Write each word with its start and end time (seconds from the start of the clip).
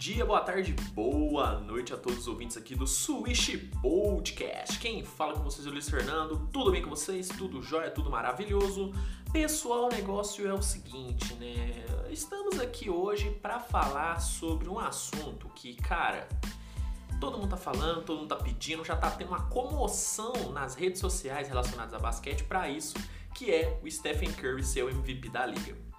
dia, 0.00 0.24
boa 0.24 0.40
tarde, 0.40 0.72
boa 0.94 1.60
noite 1.60 1.92
a 1.92 1.96
todos 1.98 2.20
os 2.20 2.26
ouvintes 2.26 2.56
aqui 2.56 2.74
do 2.74 2.86
Swish 2.86 3.58
Podcast. 3.82 4.78
Quem 4.78 5.04
fala 5.04 5.34
com 5.34 5.42
vocês 5.42 5.66
é 5.66 5.68
o 5.68 5.72
Luiz 5.74 5.90
Fernando. 5.90 6.48
Tudo 6.50 6.70
bem 6.70 6.80
com 6.80 6.88
vocês? 6.88 7.28
Tudo 7.28 7.60
jóia? 7.60 7.90
Tudo 7.90 8.08
maravilhoso? 8.08 8.94
Pessoal, 9.30 9.84
o 9.84 9.88
negócio 9.90 10.48
é 10.48 10.54
o 10.54 10.62
seguinte, 10.62 11.34
né? 11.34 11.84
Estamos 12.08 12.58
aqui 12.58 12.88
hoje 12.88 13.28
para 13.42 13.60
falar 13.60 14.20
sobre 14.20 14.70
um 14.70 14.78
assunto 14.78 15.50
que, 15.54 15.74
cara, 15.74 16.26
todo 17.20 17.36
mundo 17.36 17.50
tá 17.50 17.58
falando, 17.58 18.02
todo 18.02 18.20
mundo 18.20 18.28
tá 18.28 18.36
pedindo, 18.36 18.82
já 18.82 18.96
tá 18.96 19.10
tendo 19.10 19.28
uma 19.28 19.50
comoção 19.50 20.50
nas 20.50 20.74
redes 20.74 20.98
sociais 20.98 21.46
relacionadas 21.46 21.92
a 21.92 21.98
basquete 21.98 22.44
para 22.44 22.70
isso, 22.70 22.94
que 23.34 23.50
é 23.50 23.78
o 23.84 23.90
Stephen 23.90 24.32
Curry 24.32 24.64
ser 24.64 24.82
o 24.82 24.88
MVP 24.88 25.28
da 25.28 25.44
liga. 25.44 25.89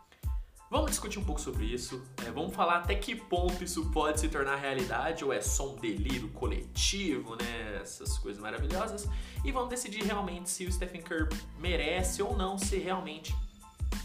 Vamos 0.71 0.91
discutir 0.91 1.19
um 1.19 1.23
pouco 1.25 1.41
sobre 1.41 1.65
isso. 1.65 2.01
É, 2.25 2.31
vamos 2.31 2.55
falar 2.55 2.77
até 2.77 2.95
que 2.95 3.13
ponto 3.13 3.61
isso 3.61 3.91
pode 3.91 4.21
se 4.21 4.29
tornar 4.29 4.55
realidade 4.55 5.25
ou 5.25 5.33
é 5.33 5.41
só 5.41 5.73
um 5.73 5.75
delírio 5.75 6.29
coletivo, 6.29 7.35
né? 7.35 7.79
Essas 7.81 8.17
coisas 8.17 8.41
maravilhosas. 8.41 9.05
E 9.43 9.51
vamos 9.51 9.67
decidir 9.67 10.05
realmente 10.05 10.49
se 10.49 10.65
o 10.65 10.71
Stephen 10.71 11.01
Curry 11.01 11.27
merece 11.59 12.23
ou 12.23 12.37
não 12.37 12.57
ser 12.57 12.77
realmente 12.77 13.35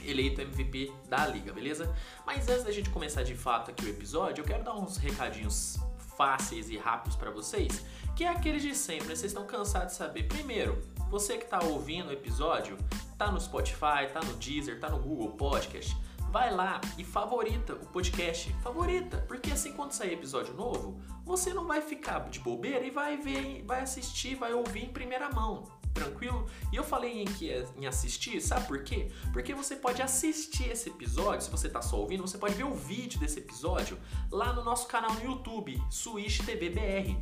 eleito 0.04 0.40
MVP 0.40 0.92
da 1.08 1.24
liga, 1.28 1.52
beleza? 1.52 1.94
Mas 2.26 2.48
antes 2.48 2.64
da 2.64 2.72
gente 2.72 2.90
começar 2.90 3.22
de 3.22 3.36
fato 3.36 3.70
aqui 3.70 3.86
o 3.86 3.88
episódio, 3.88 4.42
eu 4.42 4.44
quero 4.44 4.64
dar 4.64 4.74
uns 4.74 4.96
recadinhos 4.96 5.78
fáceis 6.16 6.68
e 6.68 6.76
rápidos 6.76 7.16
para 7.16 7.30
vocês, 7.30 7.86
que 8.16 8.24
é 8.24 8.28
aqueles 8.28 8.62
de 8.62 8.74
sempre. 8.74 9.06
Né? 9.06 9.14
Vocês 9.14 9.30
estão 9.30 9.46
cansados 9.46 9.92
de 9.92 9.98
saber. 9.98 10.24
Primeiro, 10.24 10.82
você 11.08 11.38
que 11.38 11.44
está 11.44 11.62
ouvindo 11.62 12.08
o 12.08 12.12
episódio, 12.12 12.76
tá 13.16 13.30
no 13.30 13.40
Spotify, 13.40 14.10
tá 14.12 14.18
no 14.24 14.32
Deezer, 14.32 14.80
tá 14.80 14.90
no 14.90 14.98
Google 14.98 15.30
Podcast 15.30 15.96
vai 16.36 16.54
lá 16.54 16.82
e 16.98 17.02
favorita 17.02 17.72
o 17.72 17.86
podcast. 17.86 18.52
Favorita, 18.62 19.24
porque 19.26 19.52
assim 19.52 19.72
quando 19.72 19.92
sair 19.92 20.12
episódio 20.12 20.52
novo, 20.52 21.00
você 21.24 21.54
não 21.54 21.66
vai 21.66 21.80
ficar 21.80 22.28
de 22.28 22.40
bobeira 22.40 22.84
e 22.84 22.90
vai 22.90 23.16
ver, 23.16 23.64
vai 23.64 23.80
assistir, 23.80 24.34
vai 24.34 24.52
ouvir 24.52 24.84
em 24.84 24.92
primeira 24.92 25.30
mão. 25.30 25.64
Tranquilo? 25.94 26.44
E 26.70 26.76
eu 26.76 26.84
falei 26.84 27.22
em, 27.22 27.24
que, 27.24 27.50
em 27.78 27.86
assistir, 27.86 28.38
sabe 28.42 28.66
por 28.66 28.84
quê? 28.84 29.10
Porque 29.32 29.54
você 29.54 29.76
pode 29.76 30.02
assistir 30.02 30.68
esse 30.68 30.90
episódio, 30.90 31.40
se 31.40 31.50
você 31.50 31.68
está 31.68 31.80
só 31.80 31.96
ouvindo, 31.96 32.20
você 32.20 32.36
pode 32.36 32.52
ver 32.52 32.64
o 32.64 32.74
vídeo 32.74 33.18
desse 33.18 33.38
episódio 33.38 33.98
lá 34.30 34.52
no 34.52 34.62
nosso 34.62 34.86
canal 34.88 35.14
no 35.14 35.24
YouTube, 35.24 35.82
Switch 35.90 36.44
TV 36.44 36.68
BR. 36.68 37.18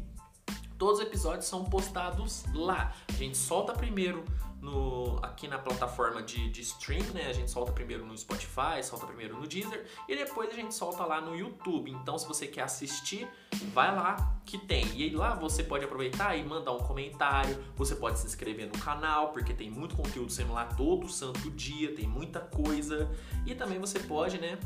Todos 0.77 0.99
os 0.99 1.07
episódios 1.07 1.47
são 1.47 1.65
postados 1.65 2.43
lá. 2.53 2.93
A 3.09 3.13
gente 3.13 3.37
solta 3.37 3.73
primeiro 3.75 4.25
no, 4.65 5.19
aqui 5.23 5.47
na 5.47 5.59
plataforma 5.59 6.23
de, 6.23 6.49
de 6.49 6.63
stream, 6.63 7.05
né? 7.13 7.27
A 7.29 7.33
gente 7.35 7.51
solta 7.51 7.71
primeiro 7.71 8.05
no 8.07 8.17
Spotify, 8.17 8.83
solta 8.83 9.07
primeiro 9.07 9.39
no 9.39 9.47
Deezer 9.47 9.85
e 10.09 10.17
depois 10.17 10.49
a 10.49 10.55
gente 10.55 10.75
solta 10.75 11.05
lá 11.05 11.21
no 11.21 11.37
YouTube. 11.37 11.91
Então, 11.91 12.17
se 12.17 12.27
você 12.27 12.47
quer 12.47 12.63
assistir, 12.63 13.29
vai 13.75 13.95
lá 13.95 14.35
que 14.47 14.57
tem. 14.57 14.87
E 14.95 15.03
aí 15.03 15.11
lá 15.11 15.35
você 15.35 15.63
pode 15.63 15.85
aproveitar 15.85 16.35
e 16.35 16.43
mandar 16.43 16.73
um 16.73 16.79
comentário, 16.79 17.63
você 17.77 17.95
pode 17.95 18.19
se 18.19 18.27
inscrever 18.27 18.67
no 18.67 18.79
canal, 18.79 19.33
porque 19.33 19.53
tem 19.53 19.71
muito 19.71 19.95
conteúdo 19.95 20.33
sendo 20.33 20.55
lá 20.55 20.65
todo 20.65 21.09
santo 21.11 21.51
dia, 21.51 21.95
tem 21.95 22.09
muita 22.09 22.41
coisa. 22.41 23.11
E 23.45 23.55
também 23.55 23.79
você 23.79 24.01
pode, 24.01 24.39
né? 24.39 24.59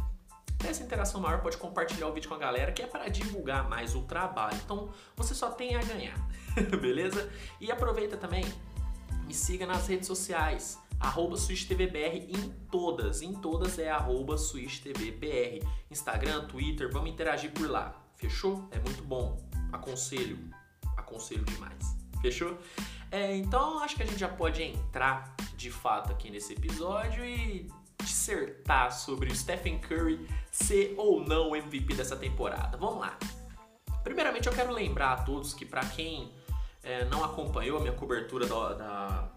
essa 0.66 0.82
interação 0.82 1.20
maior 1.20 1.40
pode 1.40 1.56
compartilhar 1.56 2.08
o 2.08 2.12
vídeo 2.12 2.28
com 2.28 2.34
a 2.34 2.38
galera, 2.38 2.72
que 2.72 2.82
é 2.82 2.86
para 2.86 3.08
divulgar 3.08 3.68
mais 3.68 3.94
o 3.94 4.02
trabalho. 4.02 4.58
Então 4.64 4.88
você 5.14 5.34
só 5.34 5.50
tem 5.50 5.76
a 5.76 5.82
ganhar, 5.82 6.16
beleza? 6.80 7.30
E 7.60 7.70
aproveita 7.70 8.16
também 8.16 8.44
me 9.28 9.34
siga 9.34 9.66
nas 9.66 9.86
redes 9.86 10.06
sociais, 10.06 10.78
arroba 10.98 11.36
SwitchTVBR 11.36 12.30
em 12.30 12.48
todas, 12.70 13.20
em 13.20 13.34
todas 13.34 13.78
é 13.78 13.90
arroba 13.90 14.38
SwitchTVBR. 14.38 15.62
Instagram, 15.90 16.46
Twitter, 16.46 16.90
vamos 16.90 17.10
interagir 17.10 17.52
por 17.52 17.68
lá. 17.68 17.94
Fechou? 18.16 18.66
É 18.70 18.78
muito 18.78 19.04
bom. 19.04 19.46
Aconselho, 19.70 20.38
aconselho 20.96 21.44
demais. 21.44 21.94
Fechou? 22.22 22.56
É, 23.10 23.36
então 23.36 23.80
acho 23.80 23.96
que 23.96 24.02
a 24.02 24.06
gente 24.06 24.18
já 24.18 24.30
pode 24.30 24.62
entrar 24.62 25.36
de 25.58 25.70
fato 25.70 26.10
aqui 26.10 26.30
nesse 26.30 26.54
episódio 26.54 27.22
e 27.22 27.70
dissertar 28.02 28.90
sobre 28.92 29.30
o 29.30 29.36
Stephen 29.36 29.78
Curry 29.78 30.26
ser 30.50 30.94
ou 30.96 31.22
não 31.22 31.50
o 31.50 31.56
MVP 31.56 31.92
dessa 31.92 32.16
temporada. 32.16 32.78
Vamos 32.78 33.00
lá. 33.00 33.18
Primeiramente 34.02 34.48
eu 34.48 34.54
quero 34.54 34.72
lembrar 34.72 35.12
a 35.12 35.22
todos 35.22 35.52
que 35.52 35.66
para 35.66 35.84
quem 35.84 36.32
é, 36.82 37.04
não 37.06 37.24
acompanhou 37.24 37.78
a 37.78 37.80
minha 37.80 37.92
cobertura 37.92 38.46
da, 38.46 38.72
da, 38.74 39.28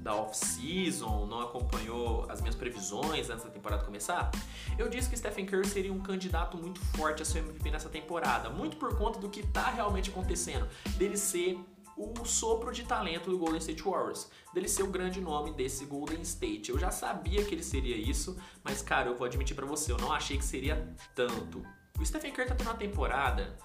da 0.00 0.14
off-season, 0.14 1.26
não 1.26 1.40
acompanhou 1.40 2.26
as 2.28 2.40
minhas 2.40 2.54
previsões 2.54 3.28
antes 3.28 3.44
da 3.44 3.50
temporada 3.50 3.84
começar, 3.84 4.30
eu 4.78 4.88
disse 4.88 5.08
que 5.08 5.16
Stephen 5.16 5.46
Curry 5.46 5.66
seria 5.66 5.92
um 5.92 6.00
candidato 6.00 6.56
muito 6.56 6.80
forte 6.96 7.22
a 7.22 7.24
ser 7.24 7.40
MVP 7.40 7.70
nessa 7.70 7.88
temporada, 7.88 8.50
muito 8.50 8.76
por 8.76 8.96
conta 8.96 9.18
do 9.18 9.28
que 9.28 9.40
está 9.40 9.70
realmente 9.70 10.10
acontecendo, 10.10 10.68
dele 10.96 11.16
ser 11.16 11.58
o 11.96 12.24
sopro 12.26 12.72
de 12.72 12.84
talento 12.84 13.30
do 13.30 13.38
Golden 13.38 13.58
State 13.58 13.82
Warriors, 13.82 14.30
dele 14.52 14.68
ser 14.68 14.82
o 14.82 14.88
grande 14.88 15.20
nome 15.20 15.54
desse 15.54 15.86
Golden 15.86 16.20
State. 16.20 16.70
Eu 16.70 16.78
já 16.78 16.90
sabia 16.90 17.42
que 17.42 17.54
ele 17.54 17.62
seria 17.62 17.96
isso, 17.96 18.36
mas 18.62 18.82
cara, 18.82 19.08
eu 19.08 19.16
vou 19.16 19.26
admitir 19.26 19.56
para 19.56 19.64
você, 19.64 19.92
eu 19.92 19.96
não 19.96 20.12
achei 20.12 20.36
que 20.36 20.44
seria 20.44 20.94
tanto. 21.14 21.64
O 21.98 22.04
Stephen 22.04 22.32
Curry 22.32 22.48
tá 22.48 22.54
tendo 22.54 22.68
uma 22.68 22.76
temporada 22.76 23.56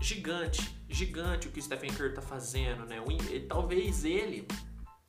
gigante, 0.00 0.73
gigante 0.88 1.48
o 1.48 1.50
que 1.50 1.58
o 1.58 1.62
Stephen 1.62 1.90
Curry 1.92 2.10
está 2.10 2.22
fazendo, 2.22 2.84
né? 2.86 2.96
Talvez 3.48 4.04
ele 4.04 4.46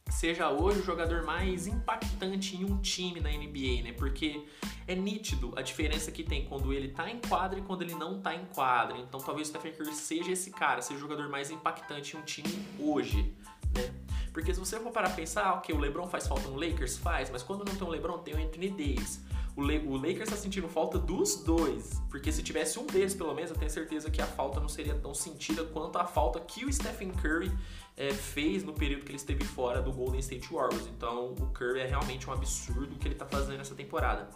seja 0.10 0.50
hoje 0.50 0.80
o 0.80 0.84
jogador 0.84 1.24
mais 1.24 1.68
impactante 1.68 2.56
em 2.56 2.64
um 2.64 2.78
time 2.78 3.20
na 3.20 3.30
NBA, 3.30 3.84
né? 3.84 3.94
Porque 3.98 4.46
é 4.88 4.96
nítido 4.96 5.52
a 5.56 5.62
diferença 5.62 6.12
que 6.12 6.24
tem 6.24 6.46
quando 6.46 6.72
ele 6.72 6.90
tá 6.90 7.10
em 7.10 7.20
quadra 7.20 7.60
e 7.60 7.62
quando 7.62 7.82
ele 7.82 7.96
não 7.96 8.22
tá 8.22 8.34
em 8.34 8.46
quadra. 8.46 8.98
Então 8.98 9.20
talvez 9.20 9.48
o 9.48 9.52
Stephen 9.52 9.74
Curry 9.74 9.94
seja 9.94 10.32
esse 10.32 10.52
cara, 10.52 10.82
seja 10.82 10.98
o 10.98 11.02
jogador 11.02 11.28
mais 11.30 11.52
impactante 11.52 12.16
em 12.16 12.20
um 12.20 12.24
time 12.24 12.66
hoje, 12.80 13.34
né? 13.74 13.94
Porque 14.32 14.54
se 14.54 14.60
você 14.60 14.80
for 14.80 14.92
parar 14.92 15.10
a 15.10 15.14
pensar, 15.14 15.54
ok, 15.54 15.74
o 15.74 15.80
LeBron 15.80 16.08
faz 16.08 16.28
falta 16.28 16.48
no 16.50 16.60
Lakers, 16.60 16.98
faz, 16.98 17.30
mas 17.30 17.42
quando 17.42 17.64
não 17.64 17.76
tem 17.76 17.88
o 17.88 17.90
LeBron, 17.90 18.18
tem 18.20 18.36
o 18.36 18.38
Anthony 18.38 18.70
Davis. 18.70 19.22
O, 19.56 19.62
o 19.62 19.96
Lakers 19.96 20.24
está 20.24 20.36
sentindo 20.36 20.68
falta 20.68 21.00
dos 21.00 21.38
dois, 21.38 22.02
porque 22.10 22.32
se 22.32 22.44
tivesse 22.44 22.78
um 22.78 22.86
deles 22.86 23.14
pelo 23.14 23.34
menos, 23.34 23.52
eu 23.52 23.58
tenho 23.58 23.72
certeza 23.72 24.12
que 24.12 24.22
a 24.22 24.26
falta 24.26 24.60
não 24.60 24.68
seria 24.68 24.96
tão 24.96 25.14
sentida 25.14 25.64
quanto 25.64 25.98
a 25.98 26.06
falta 26.06 26.40
que 26.42 26.66
o 26.66 26.74
Stephen 26.74 27.12
Curry 27.12 27.52
é, 27.96 28.12
fez 28.12 28.64
no 28.64 28.74
período 28.74 29.06
que 29.06 29.12
ele 29.12 29.18
esteve 29.18 29.46
fora 29.46 29.82
do 29.82 29.94
Golden 29.94 30.20
State 30.20 30.48
Warriors. 30.52 30.88
Então 30.88 31.34
o 31.34 31.48
Curry 31.52 31.80
é 31.80 31.88
realmente 31.88 32.30
um 32.30 32.34
absurdo 32.34 32.96
o 32.96 33.00
que 33.00 33.08
ele 33.08 33.16
está 33.16 33.26
fazendo 33.26 33.58
nessa 33.58 33.76
temporada. 33.76 34.30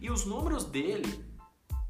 E 0.00 0.10
os 0.10 0.24
números 0.24 0.64
dele 0.64 1.24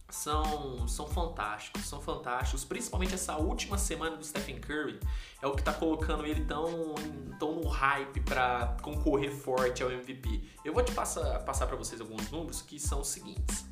são, 0.08 0.86
são 0.86 1.06
fantásticos, 1.06 1.84
são 1.84 2.00
fantásticos. 2.00 2.64
Principalmente 2.64 3.14
essa 3.14 3.36
última 3.36 3.76
semana 3.76 4.16
do 4.16 4.24
Stephen 4.24 4.60
Curry 4.60 5.00
é 5.42 5.46
o 5.46 5.52
que 5.52 5.60
está 5.60 5.72
colocando 5.72 6.24
ele 6.24 6.44
tão, 6.44 6.94
tão 7.38 7.56
no 7.56 7.68
hype 7.68 8.20
para 8.20 8.76
concorrer 8.82 9.32
forte 9.32 9.82
ao 9.82 9.90
MVP. 9.90 10.42
Eu 10.64 10.72
vou 10.72 10.82
te 10.82 10.92
passar, 10.92 11.40
passar 11.40 11.66
para 11.66 11.76
vocês 11.76 12.00
alguns 12.00 12.30
números 12.30 12.62
que 12.62 12.78
são 12.78 13.00
os 13.00 13.08
seguintes. 13.08 13.66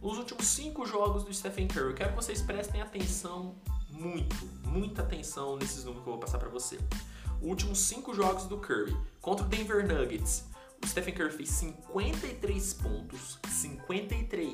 Os 0.00 0.18
últimos 0.18 0.46
cinco 0.46 0.86
jogos 0.86 1.24
do 1.24 1.32
Stephen 1.32 1.66
Curry, 1.66 1.90
eu 1.90 1.94
quero 1.94 2.10
que 2.10 2.16
vocês 2.16 2.40
prestem 2.42 2.80
atenção 2.80 3.56
muito, 3.90 4.36
muita 4.64 5.02
atenção 5.02 5.56
nesses 5.56 5.84
números 5.84 6.04
que 6.04 6.08
eu 6.08 6.12
vou 6.12 6.20
passar 6.20 6.38
para 6.38 6.48
você. 6.48 6.78
Os 7.40 7.48
últimos 7.48 7.78
cinco 7.78 8.14
jogos 8.14 8.44
do 8.44 8.58
Curry 8.58 8.96
contra 9.20 9.44
o 9.44 9.48
Denver 9.48 9.86
Nuggets, 9.86 10.44
o 10.82 10.86
Stephen 10.86 11.14
Curry 11.14 11.32
fez 11.32 11.48
53 11.50 12.74
pontos, 12.74 13.38
53 13.48 14.45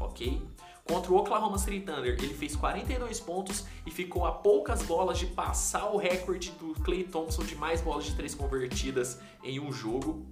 ok? 0.00 0.42
Contra 0.84 1.12
o 1.12 1.16
Oklahoma 1.16 1.56
City 1.56 1.80
Thunder, 1.80 2.16
ele 2.20 2.34
fez 2.34 2.56
42 2.56 3.20
pontos 3.20 3.64
e 3.86 3.90
ficou 3.92 4.26
a 4.26 4.32
poucas 4.32 4.82
bolas 4.82 5.18
de 5.18 5.26
passar 5.26 5.88
o 5.90 5.96
recorde 5.96 6.50
do 6.52 6.74
Clay 6.82 7.04
Thompson 7.04 7.44
de 7.44 7.54
mais 7.54 7.80
bolas 7.80 8.06
de 8.06 8.16
três 8.16 8.34
convertidas 8.34 9.20
em 9.44 9.60
um 9.60 9.70
jogo. 9.70 10.26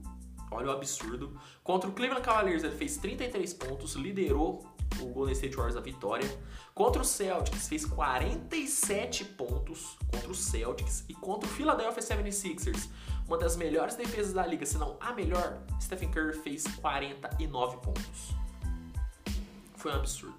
Olha 0.50 0.68
o 0.68 0.70
absurdo. 0.72 1.38
Contra 1.62 1.88
o 1.88 1.92
Cleveland 1.92 2.24
Cavaliers, 2.24 2.64
ele 2.64 2.74
fez 2.74 2.96
33 2.96 3.54
pontos, 3.54 3.92
liderou 3.94 4.66
o 5.00 5.06
Golden 5.06 5.34
State 5.34 5.54
Warriors 5.54 5.76
a 5.76 5.80
vitória. 5.80 6.28
Contra 6.74 7.02
o 7.02 7.04
Celtics, 7.04 7.68
fez 7.68 7.84
47 7.84 9.26
pontos 9.26 9.96
contra 10.10 10.30
o 10.30 10.34
Celtics. 10.34 11.04
E 11.08 11.14
contra 11.14 11.48
o 11.48 11.52
Philadelphia 11.52 12.02
76ers, 12.02 12.88
uma 13.28 13.36
das 13.36 13.56
melhores 13.56 13.94
defesas 13.94 14.32
da 14.32 14.44
liga, 14.44 14.64
se 14.64 14.78
não 14.78 14.96
a 14.98 15.12
melhor, 15.12 15.62
Stephen 15.80 16.10
Curry 16.10 16.32
fez 16.38 16.64
49 16.80 17.76
pontos 17.76 18.34
foi 19.78 19.92
um 19.92 19.96
absurdo. 19.96 20.38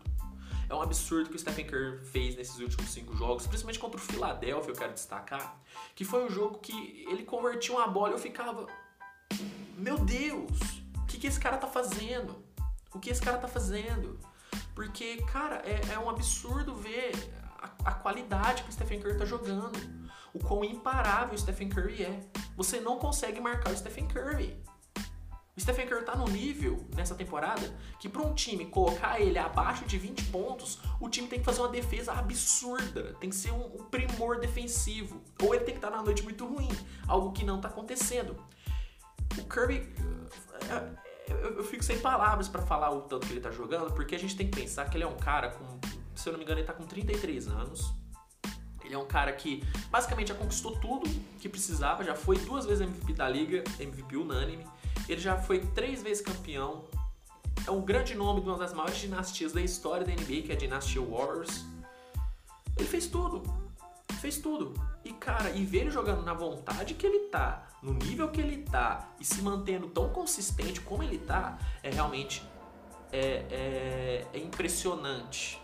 É 0.69 0.75
um 0.75 0.81
absurdo 0.81 1.29
que 1.29 1.35
o 1.35 1.39
Stephen 1.39 1.65
Curry 1.65 1.97
fez 2.05 2.35
nesses 2.35 2.59
últimos 2.59 2.91
cinco 2.91 3.15
jogos, 3.15 3.47
principalmente 3.47 3.79
contra 3.79 3.97
o 3.97 4.03
Philadelphia, 4.03 4.71
eu 4.71 4.75
quero 4.75 4.93
destacar, 4.93 5.59
que 5.95 6.05
foi 6.05 6.23
um 6.23 6.29
jogo 6.29 6.59
que 6.59 7.05
ele 7.09 7.23
convertia 7.23 7.73
uma 7.73 7.87
bola 7.87 8.09
e 8.09 8.13
eu 8.13 8.19
ficava, 8.19 8.67
meu 9.75 9.97
Deus, 9.97 10.59
o 10.97 11.05
que, 11.07 11.17
que 11.17 11.25
esse 11.25 11.39
cara 11.39 11.57
tá 11.57 11.65
fazendo? 11.65 12.43
O 12.93 12.99
que 12.99 13.09
esse 13.09 13.21
cara 13.21 13.39
tá 13.39 13.47
fazendo? 13.47 14.19
Porque, 14.75 15.17
cara, 15.23 15.63
é, 15.65 15.93
é 15.93 15.99
um 15.99 16.09
absurdo 16.09 16.75
ver 16.75 17.11
a, 17.57 17.89
a, 17.89 17.93
qualidade 17.93 18.63
que 18.63 18.69
o 18.69 18.71
Stephen 18.71 19.01
Curry 19.01 19.17
tá 19.17 19.25
jogando, 19.25 19.77
o 20.33 20.39
quão 20.39 20.63
imparável 20.63 21.33
o 21.33 21.37
Stephen 21.37 21.69
Curry 21.69 22.03
é. 22.03 22.19
Você 22.55 22.79
não 22.79 22.99
consegue 22.99 23.41
marcar 23.41 23.73
o 23.73 23.77
Stephen 23.77 24.07
Curry. 24.07 24.55
Stephen 25.59 25.87
Curry 25.87 26.05
tá 26.05 26.15
no 26.15 26.25
nível 26.25 26.85
nessa 26.95 27.15
temporada 27.15 27.75
que 27.99 28.07
para 28.07 28.21
um 28.21 28.33
time 28.33 28.65
colocar 28.65 29.19
ele 29.19 29.37
abaixo 29.37 29.85
de 29.85 29.97
20 29.97 30.25
pontos, 30.25 30.79
o 30.99 31.09
time 31.09 31.27
tem 31.27 31.39
que 31.39 31.45
fazer 31.45 31.61
uma 31.61 31.69
defesa 31.69 32.13
absurda, 32.13 33.15
tem 33.19 33.29
que 33.29 33.35
ser 33.35 33.51
um, 33.51 33.65
um 33.65 33.83
primor 33.85 34.39
defensivo, 34.39 35.21
ou 35.41 35.53
ele 35.53 35.63
tem 35.63 35.73
que 35.73 35.79
estar 35.79 35.91
tá 35.91 35.97
na 35.97 36.03
noite 36.03 36.23
muito 36.23 36.45
ruim, 36.45 36.69
algo 37.07 37.31
que 37.31 37.43
não 37.43 37.59
tá 37.59 37.67
acontecendo. 37.67 38.35
O 39.37 39.43
Curry 39.45 39.93
é, 40.69 41.09
eu, 41.29 41.57
eu 41.57 41.63
fico 41.63 41.83
sem 41.83 41.99
palavras 41.99 42.47
para 42.47 42.61
falar 42.61 42.91
o 42.91 43.01
tanto 43.01 43.27
que 43.27 43.33
ele 43.33 43.41
tá 43.41 43.51
jogando, 43.51 43.93
porque 43.93 44.15
a 44.15 44.19
gente 44.19 44.35
tem 44.35 44.49
que 44.49 44.59
pensar 44.59 44.89
que 44.89 44.97
ele 44.97 45.03
é 45.03 45.07
um 45.07 45.17
cara 45.17 45.49
com, 45.51 45.79
se 46.15 46.27
eu 46.27 46.33
não 46.33 46.39
me 46.39 46.43
engano, 46.43 46.59
ele 46.59 46.67
tá 46.67 46.73
com 46.73 46.85
33 46.85 47.47
anos. 47.47 47.93
Ele 48.83 48.95
é 48.95 48.97
um 48.97 49.05
cara 49.05 49.31
que 49.33 49.63
basicamente 49.91 50.29
já 50.29 50.35
conquistou 50.35 50.75
tudo 50.79 51.07
que 51.39 51.47
precisava, 51.47 52.03
já 52.03 52.15
foi 52.15 52.37
duas 52.39 52.65
vezes 52.65 52.81
MVP 52.81 53.13
da 53.13 53.29
liga, 53.29 53.63
MVP 53.79 54.17
unânime 54.17 54.65
ele 55.09 55.19
já 55.19 55.37
foi 55.37 55.59
três 55.59 56.03
vezes 56.03 56.23
campeão. 56.23 56.85
É 57.67 57.71
um 57.71 57.81
grande 57.81 58.15
nome 58.15 58.41
de 58.41 58.47
uma 58.47 58.57
das 58.57 58.73
maiores 58.73 58.97
dinastias 58.97 59.51
da 59.51 59.61
história 59.61 60.05
da 60.05 60.11
NBA, 60.11 60.43
que 60.43 60.51
é 60.51 60.53
a 60.53 60.57
dinastia 60.57 61.01
Warriors. 61.01 61.65
Ele 62.77 62.87
fez 62.87 63.07
tudo. 63.07 63.43
Fez 64.21 64.37
tudo. 64.37 64.73
E 65.03 65.11
cara, 65.13 65.49
e 65.51 65.65
ver 65.65 65.79
ele 65.79 65.91
jogando 65.91 66.23
na 66.23 66.33
vontade 66.33 66.93
que 66.93 67.05
ele 67.05 67.27
tá, 67.29 67.67
no 67.81 67.93
nível 67.93 68.29
que 68.29 68.39
ele 68.39 68.63
tá, 68.63 69.09
e 69.19 69.25
se 69.25 69.41
mantendo 69.41 69.87
tão 69.87 70.09
consistente 70.09 70.79
como 70.81 71.01
ele 71.01 71.17
tá, 71.17 71.57
é 71.81 71.89
realmente 71.89 72.43
é, 73.11 73.45
é, 73.49 74.27
é 74.33 74.39
impressionante. 74.39 75.59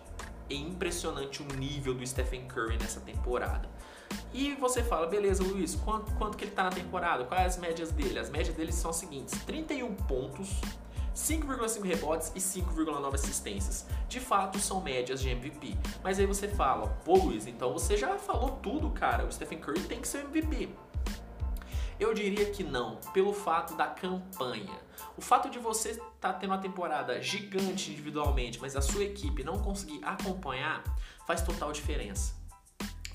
É 0.50 0.56
impressionante 0.56 1.44
o 1.44 1.46
nível 1.56 1.94
do 1.94 2.06
Stephen 2.06 2.48
Curry 2.48 2.78
nessa 2.78 3.00
temporada. 3.00 3.70
E 4.38 4.54
você 4.56 4.84
fala, 4.84 5.08
beleza, 5.08 5.42
Luiz, 5.42 5.76
quanto, 5.76 6.12
quanto 6.16 6.38
que 6.38 6.44
ele 6.44 6.52
está 6.52 6.66
na 6.66 6.70
temporada? 6.70 7.24
Quais 7.24 7.54
as 7.54 7.58
médias 7.58 7.90
dele? 7.92 8.20
As 8.20 8.30
médias 8.30 8.54
dele 8.54 8.74
são 8.74 8.92
as 8.92 8.98
seguintes: 8.98 9.40
31 9.46 9.96
pontos, 9.96 10.60
5,5 11.16 11.82
rebotes 11.84 12.34
e 12.36 12.40
5,9 12.40 13.14
assistências. 13.14 13.86
De 14.10 14.20
fato, 14.20 14.60
são 14.60 14.82
médias 14.82 15.22
de 15.22 15.30
MVP. 15.30 15.78
Mas 16.04 16.20
aí 16.20 16.26
você 16.26 16.50
fala, 16.50 16.88
pô, 17.06 17.16
Luiz, 17.16 17.48
então 17.48 17.72
você 17.72 17.96
já 17.96 18.18
falou 18.18 18.60
tudo, 18.62 18.90
cara. 18.90 19.26
O 19.26 19.32
Stephen 19.32 19.60
Curry 19.60 19.80
tem 19.84 20.02
que 20.02 20.08
ser 20.08 20.26
MVP. 20.26 20.68
Eu 21.98 22.14
diria 22.14 22.52
que 22.52 22.62
não, 22.62 22.98
pelo 23.14 23.32
fato 23.32 23.74
da 23.78 23.88
campanha. 23.88 24.78
O 25.16 25.22
fato 25.22 25.50
de 25.50 25.60
você 25.60 25.92
estar 25.92 26.10
tá 26.20 26.34
tendo 26.34 26.50
uma 26.50 26.58
temporada 26.58 27.22
gigante 27.22 27.90
individualmente, 27.90 28.60
mas 28.60 28.76
a 28.76 28.82
sua 28.82 29.06
equipe 29.06 29.46
não 29.46 29.60
conseguir 29.60 30.04
acompanhar, 30.04 30.84
faz 31.26 31.42
total 31.42 31.72
diferença 31.72 32.45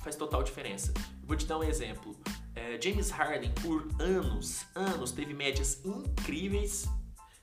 faz 0.03 0.17
total 0.17 0.43
diferença. 0.43 0.93
Vou 1.23 1.37
te 1.37 1.47
dar 1.47 1.59
um 1.59 1.63
exemplo. 1.63 2.17
É, 2.55 2.81
James 2.81 3.11
Harden, 3.11 3.53
por 3.63 3.89
anos, 4.01 4.65
anos, 4.75 5.13
teve 5.13 5.33
médias 5.33 5.81
incríveis 5.85 6.89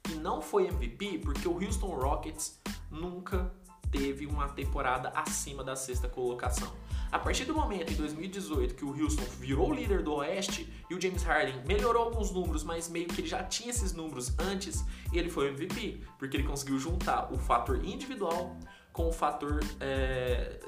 e 0.09 0.15
não 0.15 0.41
foi 0.41 0.67
MVP 0.67 1.19
porque 1.19 1.47
o 1.47 1.53
Houston 1.53 1.95
Rockets 1.95 2.59
nunca 2.89 3.51
teve 3.91 4.25
uma 4.25 4.49
temporada 4.49 5.09
acima 5.09 5.63
da 5.63 5.75
sexta 5.75 6.07
colocação. 6.07 6.71
A 7.09 7.17
partir 7.17 7.45
do 7.45 7.53
momento 7.53 7.93
em 7.93 7.95
2018 7.95 8.75
que 8.75 8.83
o 8.83 8.89
Houston 8.89 9.23
virou 9.39 9.73
líder 9.73 10.03
do 10.03 10.15
Oeste 10.15 10.71
e 10.89 10.93
o 10.93 10.99
James 10.99 11.23
Harden 11.23 11.63
melhorou 11.65 12.03
alguns 12.03 12.31
números, 12.31 12.63
mas 12.63 12.89
meio 12.89 13.07
que 13.07 13.21
ele 13.21 13.27
já 13.27 13.43
tinha 13.43 13.69
esses 13.69 13.93
números 13.93 14.37
antes, 14.37 14.83
ele 15.13 15.29
foi 15.29 15.47
MVP, 15.47 16.01
porque 16.19 16.35
ele 16.35 16.43
conseguiu 16.43 16.77
juntar 16.77 17.31
o 17.31 17.37
fator 17.37 17.83
individual 17.83 18.57
com 18.91 19.07
o 19.07 19.11
fator 19.11 19.61
é, 19.79 20.59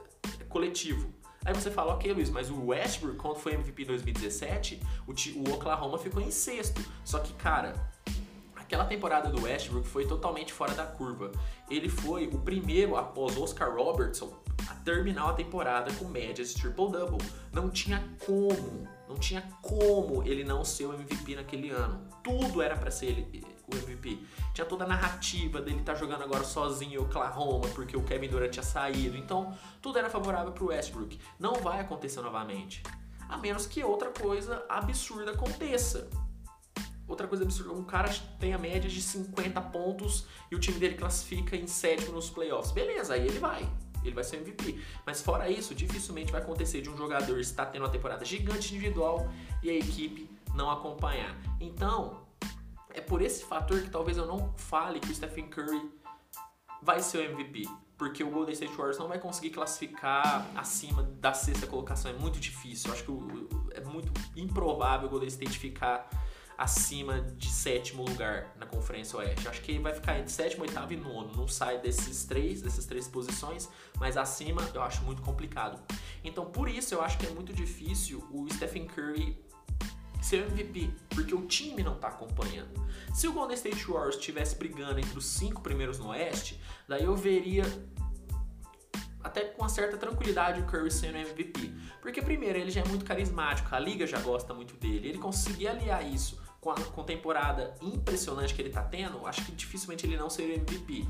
coletivo. 0.48 1.14
Aí 1.46 1.54
você 1.54 1.72
fala, 1.72 1.94
ok, 1.94 2.12
Luiz, 2.12 2.30
mas 2.30 2.50
o 2.50 2.68
Westbrook, 2.68 3.18
quando 3.18 3.38
foi 3.38 3.54
MVP 3.54 3.84
em 3.84 3.88
2017, 3.88 4.82
o, 5.08 5.12
o 5.12 5.54
Oklahoma 5.54 5.98
ficou 5.98 6.22
em 6.22 6.32
sexto. 6.32 6.84
Só 7.04 7.20
que, 7.20 7.34
cara, 7.34 7.74
aquela 8.56 8.86
temporada 8.86 9.30
do 9.30 9.44
Westbrook 9.44 9.88
foi 9.88 10.06
totalmente 10.06 10.52
fora 10.52 10.74
da 10.74 10.86
curva. 10.86 11.32
Ele 11.70 11.90
foi 11.90 12.28
o 12.28 12.40
primeiro 12.40 12.96
após 12.96 13.38
Oscar 13.38 13.74
Robertson 13.74 14.32
a 14.70 14.76
terminar 14.76 15.30
a 15.30 15.34
temporada 15.34 15.92
com 15.94 16.06
médias 16.06 16.54
triple-double. 16.54 17.18
Não 17.54 17.70
tinha 17.70 18.04
como, 18.26 18.88
não 19.08 19.16
tinha 19.16 19.42
como 19.62 20.22
ele 20.24 20.44
não 20.44 20.64
ser 20.64 20.86
o 20.86 20.94
MVP 20.94 21.36
naquele 21.36 21.70
ano. 21.72 22.08
Tudo 22.24 22.62
era 22.62 22.78
para 22.78 22.92
ser 22.92 23.08
ele, 23.08 23.44
o 23.76 23.80
MVP. 23.80 24.20
Tinha 24.54 24.66
toda 24.66 24.84
a 24.84 24.88
narrativa 24.88 25.62
dele 25.62 25.80
estar 25.80 25.94
tá 25.94 26.00
jogando 26.00 26.24
agora 26.24 26.44
sozinho 26.44 26.94
em 26.94 26.98
Oklahoma, 26.98 27.68
porque 27.70 27.96
o 27.96 28.04
Kevin 28.04 28.30
Durant 28.30 28.52
tinha 28.52 28.64
saído. 28.64 29.18
Então, 29.18 29.58
tudo 29.82 29.98
era 30.00 30.10
favorável 30.10 30.52
para 30.52 30.64
o 30.64 30.68
Westbrook. 30.68 31.20
Não 31.40 31.56
vai 31.56 31.80
acontecer 31.80 32.22
novamente. 32.22 32.84
A 33.28 33.38
menos 33.38 33.68
que 33.68 33.84
outra 33.84 34.10
coisa 34.10 34.66
absurda 34.68 35.32
aconteça. 35.32 36.10
Outra 37.08 37.28
coisa 37.28 37.44
absurda, 37.44 37.74
um 37.74 37.84
cara 37.84 38.10
tem 38.40 38.54
a 38.54 38.58
média 38.58 38.90
de 38.90 39.02
50 39.02 39.60
pontos 39.62 40.26
e 40.52 40.56
o 40.56 40.60
time 40.60 40.78
dele 40.78 40.96
classifica 40.96 41.56
em 41.56 41.66
sétimo 41.66 42.14
nos 42.14 42.30
playoffs. 42.30 42.72
Beleza, 42.72 43.16
aí 43.16 43.28
ele 43.28 43.40
vai. 43.40 43.68
Ele 44.04 44.14
vai 44.14 44.24
ser 44.24 44.38
MVP. 44.38 44.80
Mas 45.06 45.22
fora 45.22 45.50
isso, 45.50 45.76
dificilmente 45.76 46.32
vai 46.32 46.42
acontecer 46.42 46.82
de 46.82 46.90
um 46.90 46.96
jogador 46.96 47.40
estar 47.40 47.66
tendo 47.66 47.84
uma 47.84 47.90
temporada 47.90 48.24
gigante 48.24 48.74
individual 48.74 49.28
e 49.62 49.70
a 49.70 49.74
equipe 49.74 50.30
não 50.54 50.70
acompanhar. 50.70 51.36
Então, 51.60 52.22
é 53.00 53.02
por 53.02 53.22
esse 53.22 53.44
fator 53.46 53.82
que 53.82 53.90
talvez 53.90 54.18
eu 54.18 54.26
não 54.26 54.54
fale 54.58 55.00
que 55.00 55.10
o 55.10 55.16
Stephen 55.16 55.48
Curry 55.48 55.90
vai 56.82 57.02
ser 57.02 57.18
o 57.18 57.22
MVP. 57.22 57.68
Porque 57.98 58.24
o 58.24 58.30
Golden 58.30 58.54
State 58.54 58.74
Warriors 58.76 58.98
não 58.98 59.10
vai 59.10 59.20
conseguir 59.20 59.50
classificar 59.50 60.50
acima 60.56 61.04
da 61.04 61.34
sexta 61.34 61.68
colocação. 61.68 62.12
É 62.12 62.14
muito 62.14 62.40
difícil. 62.40 62.90
Eu 62.90 62.94
acho 62.94 63.04
que 63.04 63.12
é 63.76 63.82
muito 63.82 64.12
improvável 64.38 65.08
o 65.08 65.10
Golden 65.10 65.28
State 65.28 65.60
ficar 65.60 66.10
acima 66.58 67.22
de 67.22 67.50
sétimo 67.50 68.06
lugar 68.06 68.54
na 68.58 68.66
Conferência 68.66 69.18
Oeste. 69.18 69.48
Acho 69.48 69.62
que 69.62 69.72
ele 69.72 69.80
vai 69.80 69.94
ficar 69.94 70.18
entre 70.18 70.32
sétimo, 70.32 70.64
oitavo 70.64 70.94
e 70.94 70.98
nono. 70.98 71.34
Não 71.36 71.48
sai 71.48 71.80
desses 71.80 72.26
três, 72.26 72.62
dessas 72.62 72.86
três 72.86 73.08
posições, 73.08 73.70
mas 73.98 74.16
acima 74.16 74.62
eu 74.74 74.82
acho 74.82 75.02
muito 75.04 75.22
complicado. 75.22 75.82
Então, 76.24 76.46
por 76.46 76.70
isso 76.70 76.94
eu 76.94 77.02
acho 77.02 77.18
que 77.18 77.26
é 77.26 77.30
muito 77.30 77.54
difícil 77.54 78.26
o 78.32 78.48
Stephen 78.54 78.88
Curry 78.88 79.38
ser 80.22 80.48
MVP, 80.48 80.92
porque 81.10 81.34
o 81.34 81.46
time 81.46 81.84
não 81.84 81.96
está 81.96 82.10
acompanhando. 82.10 82.88
Se 83.14 83.28
o 83.28 83.34
Golden 83.34 83.56
State 83.56 83.86
Warriors 83.86 84.16
estivesse 84.16 84.56
brigando 84.56 85.00
entre 85.00 85.18
os 85.18 85.26
cinco 85.26 85.62
primeiros 85.62 85.98
no 85.98 86.10
Oeste, 86.10 86.60
daí 86.88 87.04
eu 87.04 87.16
veria 87.16 87.64
até 89.24 89.42
com 89.42 89.62
uma 89.62 89.70
certa 89.70 89.98
tranquilidade 89.98 90.62
o 90.62 90.66
Curry 90.66 90.92
sendo 90.92 91.18
MVP. 91.18 91.74
Porque, 92.02 92.22
primeiro, 92.22 92.58
ele 92.58 92.72
já 92.72 92.82
é 92.82 92.88
muito 92.88 93.06
carismático, 93.06 93.74
a 93.74 93.80
liga 93.80 94.08
já 94.08 94.20
gosta 94.20 94.54
muito 94.54 94.76
dele. 94.76 95.10
Ele 95.10 95.18
conseguia 95.18 95.72
aliar 95.72 96.06
isso 96.06 96.42
com 96.62 96.72
a, 96.72 97.04
temporada 97.04 97.74
impressionante 97.82 98.54
que 98.54 98.62
ele 98.62 98.70
está 98.70 98.84
tendo, 98.84 99.26
acho 99.26 99.46
que 99.46 99.52
dificilmente 99.54 100.06
ele 100.06 100.18
não 100.18 100.30
seria 100.30 100.56
MVP. 100.56 101.06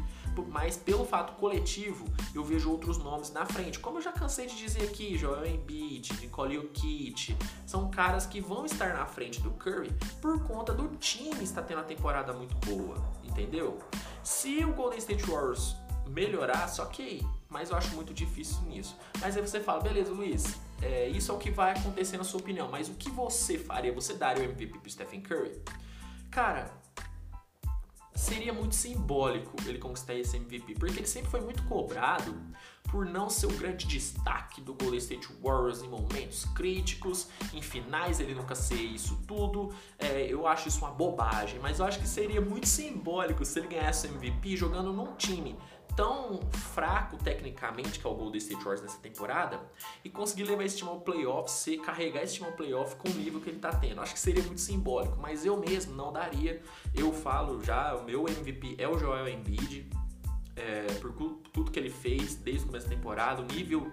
Mas 0.47 0.77
pelo 0.77 1.05
fato 1.05 1.33
coletivo, 1.33 2.05
eu 2.33 2.43
vejo 2.43 2.71
outros 2.71 2.97
nomes 2.97 3.31
na 3.31 3.45
frente. 3.45 3.79
Como 3.79 3.97
eu 3.97 4.01
já 4.01 4.11
cansei 4.11 4.45
de 4.45 4.55
dizer 4.55 4.83
aqui, 4.83 5.17
Joel 5.17 5.45
Embiid, 5.45 6.13
Nicole 6.21 6.55
Jokic, 6.55 7.35
são 7.65 7.89
caras 7.89 8.25
que 8.25 8.39
vão 8.39 8.65
estar 8.65 8.93
na 8.93 9.05
frente 9.05 9.41
do 9.41 9.49
Curry 9.51 9.91
por 10.21 10.41
conta 10.43 10.73
do 10.73 10.87
time 10.97 11.43
estar 11.43 11.63
tendo 11.63 11.79
uma 11.79 11.83
temporada 11.83 12.31
muito 12.31 12.55
boa, 12.65 12.95
entendeu? 13.23 13.79
Se 14.23 14.63
o 14.63 14.71
Golden 14.71 14.99
State 14.99 15.23
Warriors 15.23 15.75
melhorasse, 16.07 16.79
ok, 16.79 17.25
mas 17.49 17.69
eu 17.69 17.77
acho 17.77 17.95
muito 17.95 18.13
difícil 18.13 18.61
nisso. 18.61 18.95
Mas 19.19 19.35
aí 19.35 19.41
você 19.41 19.59
fala, 19.59 19.81
beleza, 19.81 20.11
Luiz, 20.11 20.57
é, 20.81 21.07
isso 21.07 21.31
é 21.31 21.35
o 21.35 21.37
que 21.37 21.51
vai 21.51 21.71
acontecer 21.71 22.17
na 22.17 22.23
sua 22.23 22.39
opinião, 22.39 22.69
mas 22.69 22.89
o 22.89 22.93
que 22.93 23.09
você 23.09 23.57
faria? 23.57 23.91
Você 23.93 24.13
daria 24.13 24.43
o 24.43 24.51
MVP 24.51 24.79
pro 24.79 24.89
Stephen 24.89 25.21
Curry? 25.21 25.61
Cara, 26.31 26.71
seria 28.15 28.53
muito 28.53 28.75
simbólico 28.75 29.55
ele 29.65 29.77
conquistar 29.77 30.13
esse 30.13 30.35
MVP, 30.37 30.75
porque 30.75 30.99
ele 30.99 31.07
sempre 31.07 31.29
foi 31.29 31.41
muito 31.41 31.63
cobrado 31.63 32.35
por 32.83 33.05
não 33.05 33.29
ser 33.29 33.45
o 33.45 33.53
grande 33.53 33.87
destaque 33.87 34.61
do 34.61 34.73
Golden 34.73 34.97
State 34.97 35.27
Warriors 35.41 35.81
em 35.83 35.87
momentos 35.87 36.43
críticos, 36.55 37.27
em 37.53 37.61
finais 37.61 38.19
ele 38.19 38.33
nunca 38.33 38.55
ser 38.55 38.81
isso 38.81 39.19
tudo. 39.27 39.73
É, 39.97 40.23
eu 40.23 40.47
acho 40.47 40.67
isso 40.67 40.79
uma 40.79 40.91
bobagem, 40.91 41.59
mas 41.59 41.79
eu 41.79 41.85
acho 41.85 41.99
que 41.99 42.07
seria 42.07 42.41
muito 42.41 42.67
simbólico 42.67 43.45
se 43.45 43.59
ele 43.59 43.67
ganhasse 43.67 44.07
o 44.07 44.09
MVP 44.09 44.57
jogando 44.57 44.91
num 44.91 45.15
time 45.15 45.55
tão 45.99 46.39
fraco 46.73 47.17
tecnicamente 47.17 47.99
que 47.99 48.07
é 48.07 48.09
o 48.09 48.13
Golden 48.13 48.37
State 48.37 48.63
Warriors 48.63 48.81
nessa 48.81 48.99
temporada 48.99 49.59
e 50.01 50.09
conseguir 50.09 50.45
levar 50.45 50.63
esse 50.63 50.77
time 50.77 50.89
ao 50.89 51.01
playoff, 51.01 51.51
se 51.51 51.75
carregar 51.77 52.23
esse 52.23 52.35
time 52.35 52.47
ao 52.47 52.55
playoff 52.55 52.95
com 52.95 53.09
o 53.09 53.11
nível 53.11 53.41
que 53.41 53.49
ele 53.49 53.59
tá 53.59 53.73
tendo. 53.73 53.99
Acho 53.99 54.13
que 54.13 54.19
seria 54.19 54.41
muito 54.43 54.61
simbólico, 54.61 55.17
mas 55.19 55.45
eu 55.45 55.57
mesmo 55.57 55.93
não 55.93 56.13
daria. 56.13 56.61
Eu 56.95 57.11
falo 57.11 57.61
já, 57.61 57.97
o 57.97 58.05
meu 58.05 58.25
MVP 58.29 58.77
é 58.77 58.87
o 58.87 58.97
Joel 58.97 59.27
Embiid, 59.27 59.89
é, 60.55 60.83
por 61.01 61.11
tudo 61.51 61.69
que 61.69 61.77
ele 61.77 61.89
fez 61.89 62.35
desde 62.35 62.63
o 62.63 62.67
começo 62.67 62.87
da 62.87 62.95
temporada, 62.95 63.41
o 63.41 63.45
nível 63.45 63.91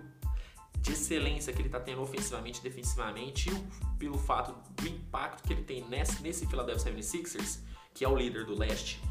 de 0.79 0.93
excelência 0.93 1.53
que 1.53 1.59
ele 1.59 1.67
está 1.67 1.81
tendo 1.81 2.03
ofensivamente 2.03 2.61
e 2.61 2.63
defensivamente, 2.63 3.51
e 3.51 3.99
pelo 3.99 4.17
fato 4.17 4.55
do 4.81 4.87
impacto 4.87 5.43
que 5.43 5.53
ele 5.53 5.65
tem 5.65 5.85
nesse, 5.89 6.23
nesse 6.23 6.47
Philadelphia 6.47 6.93
76ers, 6.93 7.59
que 7.93 8.05
é 8.05 8.09
o 8.09 8.15
líder 8.15 8.47
do 8.47 8.57
leste, 8.57 9.03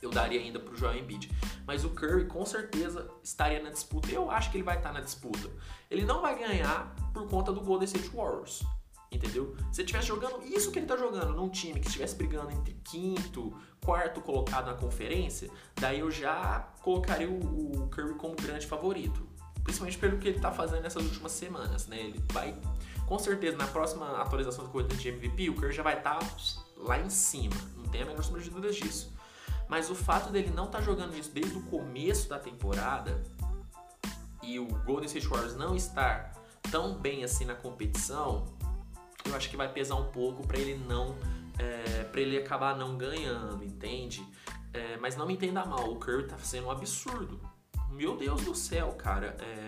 eu 0.00 0.10
daria 0.10 0.40
ainda 0.40 0.58
para 0.58 0.72
o 0.72 0.76
Joel 0.76 0.98
Embiid. 0.98 1.30
Mas 1.66 1.84
o 1.84 1.90
Curry 1.90 2.26
com 2.26 2.44
certeza 2.44 3.10
estaria 3.22 3.62
na 3.62 3.70
disputa. 3.70 4.10
Eu 4.10 4.30
acho 4.30 4.50
que 4.50 4.56
ele 4.56 4.64
vai 4.64 4.76
estar 4.76 4.92
na 4.92 5.00
disputa. 5.00 5.50
Ele 5.90 6.04
não 6.04 6.20
vai 6.20 6.38
ganhar 6.38 6.94
por 7.12 7.28
conta 7.28 7.52
do 7.52 7.60
Golden 7.60 7.86
State 7.86 8.08
Warriors. 8.08 8.62
Entendeu? 9.10 9.56
Se 9.72 9.80
ele 9.80 9.86
estivesse 9.86 10.06
jogando 10.06 10.44
isso 10.44 10.70
que 10.70 10.78
ele 10.78 10.86
tá 10.86 10.96
jogando 10.96 11.32
num 11.34 11.48
time 11.48 11.80
que 11.80 11.86
estivesse 11.86 12.14
brigando 12.14 12.50
entre 12.50 12.74
quinto, 12.84 13.56
quarto 13.82 14.20
colocado 14.20 14.66
na 14.66 14.74
conferência, 14.74 15.50
daí 15.76 16.00
eu 16.00 16.10
já 16.10 16.68
colocaria 16.82 17.28
o, 17.28 17.84
o 17.84 17.88
Curry 17.88 18.14
como 18.14 18.36
grande 18.36 18.66
favorito. 18.66 19.26
Principalmente 19.64 19.98
pelo 19.98 20.18
que 20.18 20.28
ele 20.28 20.40
tá 20.40 20.52
fazendo 20.52 20.82
nessas 20.82 21.02
últimas 21.02 21.32
semanas, 21.32 21.86
né? 21.86 21.98
Ele 22.00 22.22
vai, 22.32 22.54
com 23.06 23.18
certeza, 23.18 23.56
na 23.56 23.66
próxima 23.66 24.20
atualização 24.20 24.64
do 24.64 24.70
corrida 24.70 24.94
de 24.94 25.08
MVP, 25.08 25.50
o 25.50 25.54
Curry 25.54 25.72
já 25.72 25.82
vai 25.82 25.98
estar 25.98 26.18
tá 26.18 26.26
lá 26.76 26.98
em 26.98 27.08
cima. 27.08 27.56
Não 27.76 27.84
tem 27.84 28.02
a 28.02 28.06
menor 28.06 28.22
sombra 28.22 28.42
de 28.42 28.50
dúvidas 28.50 28.76
disso. 28.76 29.12
Mas 29.68 29.90
o 29.90 29.94
fato 29.94 30.30
dele 30.30 30.50
não 30.54 30.64
estar 30.64 30.78
tá 30.78 30.84
jogando 30.84 31.16
isso 31.16 31.30
desde 31.30 31.56
o 31.56 31.62
começo 31.62 32.28
da 32.28 32.38
temporada 32.38 33.22
e 34.42 34.58
o 34.58 34.66
Golden 34.66 35.06
State 35.06 35.26
Warriors 35.26 35.56
não 35.56 35.76
estar 35.76 36.32
tão 36.70 36.94
bem 36.94 37.24
assim 37.24 37.44
na 37.44 37.54
competição, 37.54 38.46
eu 39.24 39.34
acho 39.36 39.50
que 39.50 39.56
vai 39.56 39.70
pesar 39.70 39.96
um 39.96 40.10
pouco 40.10 40.46
para 40.46 40.58
ele 40.58 40.82
não 40.86 41.16
é, 41.58 42.04
para 42.04 42.20
ele 42.20 42.38
acabar 42.38 42.76
não 42.76 42.96
ganhando, 42.96 43.64
entende? 43.64 44.24
É, 44.72 44.96
mas 44.98 45.16
não 45.16 45.26
me 45.26 45.34
entenda 45.34 45.64
mal, 45.64 45.90
o 45.90 45.96
Curry 45.96 46.26
tá 46.26 46.38
sendo 46.38 46.68
um 46.68 46.70
absurdo. 46.70 47.40
Meu 47.90 48.16
Deus 48.16 48.44
do 48.44 48.54
céu, 48.54 48.92
cara. 48.92 49.36
É, 49.40 49.66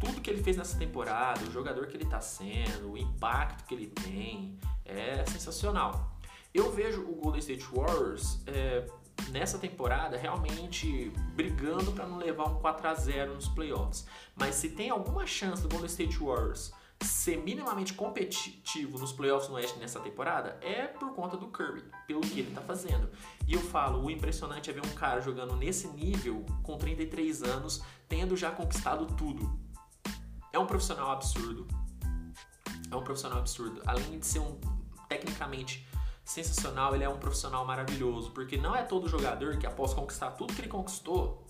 tudo 0.00 0.20
que 0.20 0.30
ele 0.30 0.42
fez 0.42 0.56
nessa 0.56 0.78
temporada, 0.78 1.42
o 1.44 1.50
jogador 1.50 1.86
que 1.86 1.96
ele 1.96 2.06
tá 2.06 2.20
sendo, 2.20 2.92
o 2.92 2.98
impacto 2.98 3.64
que 3.64 3.74
ele 3.74 3.88
tem, 3.88 4.58
é 4.84 5.24
sensacional. 5.26 6.13
Eu 6.54 6.70
vejo 6.70 7.02
o 7.02 7.16
Golden 7.16 7.40
State 7.40 7.64
Warriors 7.64 8.38
é, 8.46 8.86
nessa 9.30 9.58
temporada 9.58 10.16
realmente 10.16 11.12
brigando 11.34 11.90
para 11.90 12.06
não 12.06 12.16
levar 12.16 12.44
um 12.44 12.60
4 12.60 12.88
a 12.88 12.94
0 12.94 13.34
nos 13.34 13.48
playoffs. 13.48 14.06
Mas 14.36 14.54
se 14.54 14.68
tem 14.68 14.88
alguma 14.88 15.26
chance 15.26 15.60
do 15.60 15.68
Golden 15.68 15.88
State 15.88 16.16
Warriors 16.16 16.72
ser 17.02 17.38
minimamente 17.38 17.92
competitivo 17.94 19.00
nos 19.00 19.10
playoffs 19.10 19.48
no 19.48 19.56
Oeste 19.56 19.80
nessa 19.80 19.98
temporada 19.98 20.56
é 20.62 20.86
por 20.86 21.12
conta 21.12 21.36
do 21.36 21.48
Curry, 21.48 21.82
pelo 22.06 22.20
que 22.20 22.38
ele 22.38 22.50
está 22.50 22.60
fazendo. 22.60 23.10
E 23.48 23.54
eu 23.54 23.60
falo, 23.60 24.04
o 24.04 24.08
impressionante 24.08 24.70
é 24.70 24.72
ver 24.72 24.86
um 24.86 24.94
cara 24.94 25.20
jogando 25.20 25.56
nesse 25.56 25.88
nível 25.88 26.46
com 26.62 26.78
33 26.78 27.42
anos, 27.42 27.82
tendo 28.08 28.36
já 28.36 28.52
conquistado 28.52 29.06
tudo. 29.16 29.58
É 30.52 30.58
um 30.58 30.66
profissional 30.66 31.10
absurdo. 31.10 31.66
É 32.88 32.94
um 32.94 33.02
profissional 33.02 33.40
absurdo. 33.40 33.82
Além 33.84 34.20
de 34.20 34.24
ser 34.24 34.38
um 34.38 34.56
tecnicamente 35.08 35.86
sensacional, 36.24 36.94
ele 36.94 37.04
é 37.04 37.08
um 37.08 37.18
profissional 37.18 37.64
maravilhoso, 37.64 38.30
porque 38.30 38.56
não 38.56 38.74
é 38.74 38.82
todo 38.82 39.08
jogador 39.08 39.58
que 39.58 39.66
após 39.66 39.92
conquistar 39.92 40.30
tudo 40.32 40.54
que 40.54 40.60
ele 40.60 40.68
conquistou 40.68 41.44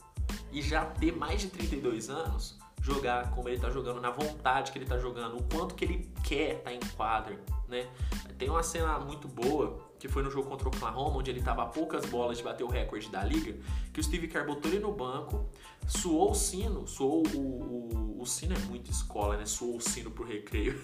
e 0.51 0.61
já 0.61 0.85
ter 0.85 1.13
mais 1.13 1.41
de 1.41 1.49
32 1.49 2.11
anos, 2.11 2.59
jogar 2.81 3.31
como 3.31 3.49
ele 3.49 3.59
tá 3.59 3.71
jogando, 3.71 4.01
na 4.01 4.11
vontade 4.11 4.73
que 4.73 4.79
ele 4.79 4.85
tá 4.85 4.99
jogando, 4.99 5.39
o 5.39 5.43
quanto 5.45 5.75
que 5.75 5.85
ele 5.85 6.13
quer 6.23 6.57
estar 6.57 6.71
tá 6.71 6.73
em 6.73 6.81
quadra, 6.97 7.41
né? 7.69 7.89
Tem 8.37 8.51
uma 8.51 8.63
cena 8.63 8.99
muito 8.99 9.29
boa 9.29 9.81
que 10.05 10.09
foi 10.09 10.23
no 10.23 10.31
jogo 10.31 10.51
contra 10.51 10.69
o 10.69 10.71
Oklahoma, 10.71 11.17
onde 11.17 11.31
ele 11.31 11.39
estava 11.39 11.63
a 11.63 11.67
poucas 11.67 12.05
bolas 12.05 12.37
de 12.37 12.45
bater 12.45 12.63
o 12.63 12.69
recorde 12.69 13.09
da 13.09 13.25
liga, 13.25 13.57
que 13.91 13.99
o 14.01 14.05
Steve 14.05 14.29
Kerr 14.29 14.45
botou 14.45 14.71
ele 14.71 14.79
no 14.79 14.93
banco, 14.93 15.49
suou 15.89 16.33
o 16.33 16.35
sino, 16.35 16.87
suou 16.87 17.27
o, 17.35 17.39
o, 17.39 18.21
o 18.21 18.27
sino 18.27 18.55
é 18.55 18.59
muito 18.67 18.91
escola, 18.91 19.39
né? 19.39 19.47
Suou 19.47 19.79
o 19.79 19.81
sino 19.81 20.11
pro 20.11 20.23
recreio, 20.23 20.79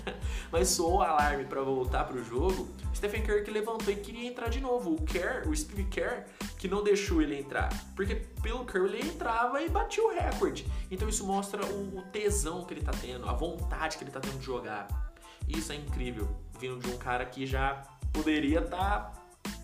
mas 0.52 0.68
suou 0.68 0.96
o 0.96 1.00
alarme 1.00 1.46
para 1.46 1.62
voltar 1.62 2.04
pro 2.04 2.22
jogo. 2.22 2.68
Stephen 2.94 3.22
Kerr 3.22 3.44
que 3.44 3.50
levantou 3.50 3.90
e 3.90 3.96
queria 3.96 4.28
entrar 4.28 4.50
de 4.50 4.60
novo. 4.60 4.92
O 4.92 5.02
Kerr, 5.06 5.48
o 5.48 5.56
Steve 5.56 5.84
Kerr, 5.84 6.26
que 6.58 6.68
não 6.68 6.84
deixou 6.84 7.22
ele 7.22 7.38
entrar, 7.38 7.70
porque 7.96 8.16
pelo 8.42 8.66
Kerr 8.66 8.84
ele 8.84 9.00
entrava 9.00 9.62
e 9.62 9.70
batia 9.70 10.04
o 10.04 10.10
recorde. 10.10 10.70
Então 10.90 11.08
isso 11.08 11.26
mostra 11.26 11.64
o, 11.64 11.96
o 11.96 12.02
tesão 12.12 12.66
que 12.66 12.74
ele 12.74 12.82
tá 12.82 12.92
tendo, 12.92 13.26
a 13.26 13.32
vontade 13.32 13.96
que 13.96 14.04
ele 14.04 14.10
tá 14.10 14.20
tendo 14.20 14.38
de 14.38 14.44
jogar. 14.44 15.06
Isso 15.48 15.72
é 15.72 15.76
incrível, 15.76 16.28
vindo 16.58 16.78
de 16.80 16.90
um 16.90 16.98
cara 16.98 17.24
que 17.24 17.46
já 17.46 17.82
poderia 18.12 18.60
estar 18.60 19.12
tá 19.12 19.12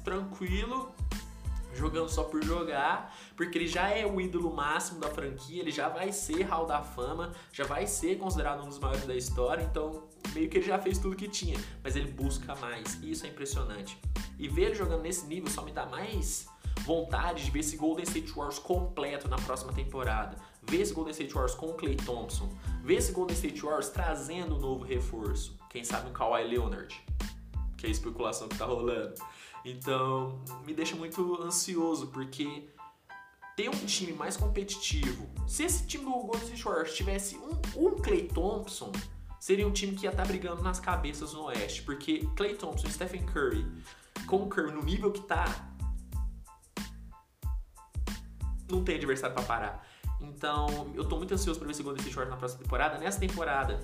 tranquilo 0.05 0.95
jogando 1.75 2.09
só 2.09 2.25
por 2.25 2.45
jogar, 2.45 3.17
porque 3.37 3.59
ele 3.59 3.67
já 3.67 3.89
é 3.89 4.07
o 4.07 4.21
ídolo 4.21 4.55
máximo 4.55 5.01
da 5.01 5.09
franquia, 5.09 5.61
ele 5.61 5.71
já 5.71 5.89
vai 5.89 6.13
ser 6.13 6.43
Hall 6.43 6.67
da 6.67 6.83
Fama, 6.83 7.33
já 7.53 7.65
vai 7.65 7.87
ser 7.87 8.19
considerado 8.19 8.63
um 8.63 8.69
dos 8.69 8.79
maiores 8.79 9.07
da 9.07 9.15
história, 9.15 9.63
então 9.63 10.05
meio 10.35 10.49
que 10.49 10.59
ele 10.59 10.67
já 10.67 10.79
fez 10.79 10.99
tudo 10.99 11.17
que 11.17 11.29
tinha, 11.29 11.59
mas 11.83 11.97
ele 11.97 12.11
busca 12.11 12.55
mais, 12.57 12.95
e 13.03 13.13
isso 13.13 13.27
é 13.27 13.29
impressionante. 13.29 13.99
E 14.39 14.49
ver 14.49 14.67
ele 14.67 14.75
jogando 14.75 15.03
nesse 15.03 15.27
nível 15.27 15.51
só 15.51 15.63
me 15.63 15.73
dá 15.73 15.87
mais 15.87 16.47
vontade 16.85 17.45
de 17.45 17.51
ver 17.51 17.61
esse 17.61 17.77
Golden 17.77 18.05
State 18.05 18.33
Warriors 18.33 18.59
completo 18.59 19.29
na 19.29 19.37
próxima 19.37 19.73
temporada. 19.73 20.37
Ver 20.63 20.81
esse 20.81 20.95
Golden 20.95 21.13
State 21.13 21.33
Warriors 21.33 21.55
com 21.55 21.67
o 21.67 21.75
Clay 21.75 21.97
Thompson, 21.97 22.49
ver 22.83 22.95
esse 22.95 23.13
Golden 23.13 23.35
State 23.35 23.61
Warriors 23.61 23.91
trazendo 23.91 24.57
um 24.57 24.61
novo 24.61 24.85
reforço, 24.85 25.59
quem 25.69 25.85
sabe 25.85 26.09
um 26.09 26.13
Kawhi 26.13 26.45
Leonard 26.45 27.03
que 27.83 27.87
é 27.87 27.89
a 27.89 27.93
especulação 27.93 28.49
que 28.49 28.57
tá 28.57 28.65
rolando. 28.65 29.15
Então, 29.65 30.41
me 30.65 30.73
deixa 30.73 30.95
muito 30.95 31.43
ansioso, 31.43 32.07
porque 32.07 32.69
ter 33.57 33.69
um 33.69 33.87
time 33.87 34.13
mais 34.13 34.37
competitivo. 34.37 35.29
Se 35.49 35.65
esse 35.65 35.85
time 35.85 36.05
do 36.05 36.13
Golden 36.13 36.43
State 36.43 36.63
Warriors 36.63 36.95
tivesse 36.95 37.37
um, 37.37 37.51
um 37.77 37.97
Clay 37.97 38.29
Thompson, 38.29 38.93
seria 39.41 39.67
um 39.67 39.73
time 39.73 39.97
que 39.97 40.05
ia 40.05 40.11
estar 40.11 40.23
tá 40.23 40.29
brigando 40.29 40.63
nas 40.63 40.79
cabeças 40.79 41.33
no 41.33 41.47
Oeste, 41.47 41.83
porque 41.83 42.25
Clay 42.37 42.55
Thompson, 42.55 42.89
Stephen 42.89 43.27
Curry, 43.27 43.67
com 44.29 44.45
o 44.45 44.49
Curry 44.49 44.71
no 44.71 44.83
nível 44.85 45.11
que 45.11 45.23
tá, 45.23 45.45
não 48.71 48.85
tem 48.85 48.95
adversário 48.95 49.35
para 49.35 49.45
parar. 49.45 49.89
Então, 50.23 50.91
eu 50.95 51.05
tô 51.05 51.17
muito 51.17 51.35
ansioso 51.35 51.59
para 51.59 51.67
ver 51.67 51.73
esse 51.73 51.83
Golden 51.83 52.01
State 52.01 52.15
Warriors 52.15 52.35
na 52.35 52.39
próxima 52.39 52.63
temporada. 52.63 52.99
Nessa 52.99 53.21
temporada, 53.21 53.81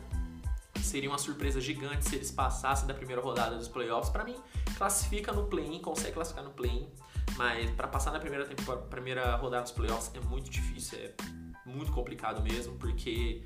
seria 0.83 1.09
uma 1.11 1.19
surpresa 1.19 1.61
gigante 1.61 2.09
se 2.09 2.17
eles 2.17 2.31
passassem 2.31 2.87
da 2.87 2.95
primeira 2.95 3.21
rodada 3.21 3.57
dos 3.57 3.69
playoffs. 3.69 4.11
Para 4.11 4.25
mim, 4.25 4.37
classifica 4.77 5.33
no 5.33 5.45
play-in, 5.47 5.81
consegue 5.81 6.13
classificar 6.13 6.45
no 6.45 6.51
play-in, 6.51 6.89
mas 7.37 7.71
para 7.73 7.89
passar 7.89 8.13
na 8.13 8.19
primeira, 8.19 8.47
primeira 8.91 9.37
rodada 9.37 9.65
dos 9.65 9.73
playoffs 9.73 10.11
é 10.15 10.21
muito 10.21 10.51
difícil, 10.51 10.99
é 10.99 11.15
muito 11.67 11.93
complicado 11.93 12.43
mesmo, 12.43 12.77
porque 12.77 13.45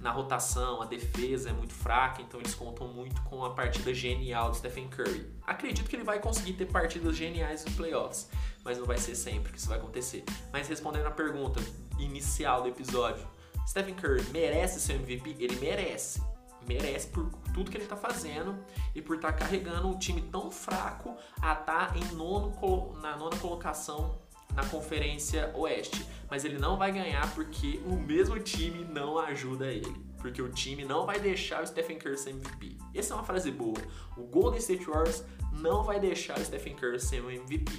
na 0.00 0.10
rotação 0.10 0.82
a 0.82 0.84
defesa 0.84 1.50
é 1.50 1.52
muito 1.52 1.72
fraca, 1.72 2.22
então 2.22 2.38
eles 2.38 2.54
contam 2.54 2.86
muito 2.88 3.20
com 3.22 3.44
a 3.44 3.50
partida 3.50 3.92
genial 3.94 4.50
de 4.50 4.58
Stephen 4.58 4.88
Curry. 4.88 5.26
Acredito 5.46 5.88
que 5.88 5.96
ele 5.96 6.04
vai 6.04 6.20
conseguir 6.20 6.52
ter 6.54 6.66
partidas 6.66 7.16
geniais 7.16 7.64
nos 7.64 7.74
playoffs, 7.74 8.28
mas 8.64 8.78
não 8.78 8.84
vai 8.84 8.98
ser 8.98 9.14
sempre 9.14 9.52
que 9.52 9.58
isso 9.58 9.68
vai 9.68 9.78
acontecer. 9.78 10.24
Mas 10.52 10.68
respondendo 10.68 11.06
a 11.06 11.10
pergunta 11.10 11.60
inicial 12.04 12.62
do 12.62 12.68
episódio, 12.68 13.26
Stephen 13.66 13.94
Curry 13.94 14.24
merece 14.32 14.80
ser 14.80 14.94
MVP? 14.94 15.36
Ele 15.38 15.56
merece 15.56 16.20
merece 16.66 17.08
por 17.08 17.30
tudo 17.52 17.70
que 17.70 17.76
ele 17.76 17.84
está 17.84 17.96
fazendo 17.96 18.56
e 18.94 19.02
por 19.02 19.16
estar 19.16 19.32
tá 19.32 19.38
carregando 19.38 19.88
um 19.88 19.98
time 19.98 20.22
tão 20.22 20.50
fraco 20.50 21.16
a 21.40 21.52
estar 21.52 21.92
tá 21.92 21.94
em 21.96 22.14
nono, 22.14 22.52
na 23.00 23.16
nona 23.16 23.36
colocação 23.36 24.18
na 24.54 24.64
Conferência 24.66 25.50
Oeste. 25.54 26.06
Mas 26.30 26.44
ele 26.44 26.58
não 26.58 26.76
vai 26.76 26.92
ganhar 26.92 27.32
porque 27.34 27.80
o 27.86 27.96
mesmo 27.96 28.38
time 28.38 28.84
não 28.84 29.18
ajuda 29.18 29.66
ele. 29.72 29.92
Porque 30.18 30.40
o 30.40 30.48
time 30.50 30.84
não 30.84 31.04
vai 31.04 31.18
deixar 31.18 31.62
o 31.62 31.66
Stephen 31.66 31.98
Curry 31.98 32.16
ser 32.16 32.30
MVP. 32.30 32.76
Essa 32.94 33.14
é 33.14 33.16
uma 33.16 33.24
frase 33.24 33.50
boa. 33.50 33.80
O 34.16 34.22
Golden 34.22 34.58
State 34.58 34.84
Warriors 34.84 35.24
não 35.52 35.82
vai 35.82 35.98
deixar 35.98 36.38
o 36.38 36.44
Stephen 36.44 36.76
Curry 36.76 37.00
ser 37.00 37.22
um 37.22 37.30
MVP. 37.30 37.72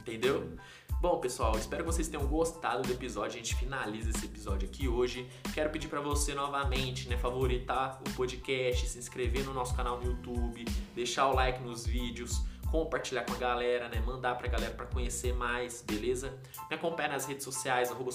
Entendeu? 0.00 0.52
Bom, 1.00 1.20
pessoal, 1.20 1.56
espero 1.56 1.84
que 1.84 1.92
vocês 1.92 2.08
tenham 2.08 2.26
gostado 2.26 2.82
do 2.82 2.92
episódio. 2.92 3.34
A 3.34 3.36
gente 3.36 3.54
finaliza 3.54 4.10
esse 4.10 4.26
episódio 4.26 4.68
aqui 4.68 4.88
hoje. 4.88 5.30
Quero 5.54 5.70
pedir 5.70 5.86
para 5.86 6.00
você 6.00 6.34
novamente, 6.34 7.08
né, 7.08 7.16
favoritar 7.16 8.00
o 8.04 8.14
podcast, 8.14 8.88
se 8.88 8.98
inscrever 8.98 9.44
no 9.44 9.54
nosso 9.54 9.76
canal 9.76 10.00
no 10.00 10.06
YouTube, 10.06 10.64
deixar 10.96 11.28
o 11.28 11.34
like 11.36 11.62
nos 11.62 11.86
vídeos, 11.86 12.42
compartilhar 12.68 13.22
com 13.22 13.32
a 13.32 13.36
galera, 13.36 13.88
né, 13.88 14.00
mandar 14.00 14.36
pra 14.36 14.48
galera 14.48 14.74
para 14.74 14.86
conhecer 14.86 15.32
mais, 15.32 15.82
beleza? 15.82 16.36
Me 16.68 16.74
acompanhar 16.74 17.10
nas 17.10 17.26
redes 17.26 17.44
sociais, 17.44 17.92
arroba 17.92 18.10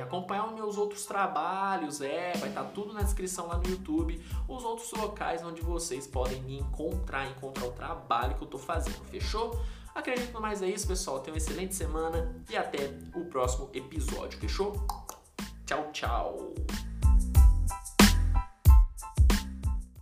acompanhar 0.00 0.46
os 0.46 0.54
meus 0.54 0.78
outros 0.78 1.04
trabalhos, 1.04 2.00
é, 2.00 2.34
vai 2.36 2.50
estar 2.50 2.62
tá 2.62 2.70
tudo 2.70 2.92
na 2.92 3.02
descrição 3.02 3.48
lá 3.48 3.58
no 3.58 3.68
YouTube, 3.68 4.24
os 4.46 4.62
outros 4.62 4.92
locais 4.92 5.42
onde 5.42 5.60
vocês 5.60 6.06
podem 6.06 6.40
me 6.42 6.60
encontrar, 6.60 7.28
encontrar 7.28 7.66
o 7.66 7.72
trabalho 7.72 8.36
que 8.36 8.42
eu 8.42 8.48
tô 8.48 8.58
fazendo, 8.58 9.04
fechou? 9.06 9.60
Acredito 9.94 10.32
no 10.32 10.40
mais 10.40 10.62
é 10.62 10.68
isso, 10.68 10.86
pessoal. 10.86 11.20
Tenha 11.20 11.34
uma 11.34 11.38
excelente 11.38 11.74
semana 11.74 12.34
e 12.48 12.56
até 12.56 12.90
o 13.14 13.24
próximo 13.26 13.70
episódio, 13.74 14.38
fechou? 14.38 14.74
Tchau, 15.66 15.90
tchau! 15.92 16.54